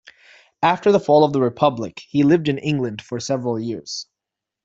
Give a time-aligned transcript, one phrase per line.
[0.63, 4.07] After the fall of the republic he lived in England for several years.